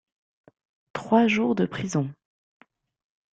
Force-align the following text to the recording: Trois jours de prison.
Trois 0.93 1.27
jours 1.27 1.53
de 1.53 1.67
prison. 1.67 2.09